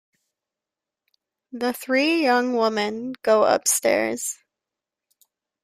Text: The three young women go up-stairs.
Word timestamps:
The 1.51 1.73
three 1.73 2.23
young 2.23 2.55
women 2.55 3.13
go 3.21 3.43
up-stairs. 3.43 4.39